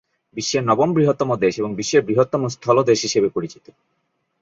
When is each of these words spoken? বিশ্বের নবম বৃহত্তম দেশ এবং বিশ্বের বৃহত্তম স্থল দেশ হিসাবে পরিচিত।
বিশ্বের 0.35 0.63
নবম 0.63 0.89
বৃহত্তম 0.93 1.29
দেশ 1.35 1.53
এবং 1.59 1.71
বিশ্বের 1.75 2.05
বৃহত্তম 2.05 2.41
স্থল 2.47 2.77
দেশ 2.83 2.99
হিসাবে 3.01 3.29
পরিচিত। 3.29 3.65